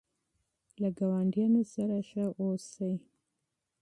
له 0.81 0.89
ګاونډیانو 0.99 1.61
سره 1.73 1.97
ښه 2.09 2.25
اوسئ. 2.41 2.93